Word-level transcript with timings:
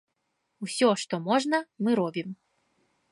Усё, 0.67 0.87
што 1.01 1.15
можна, 1.27 1.57
мы 1.89 1.99
робім. 2.03 2.29